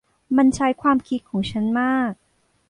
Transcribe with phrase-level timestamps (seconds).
[0.37, 2.11] มันใช้ความคิดของฉันมาก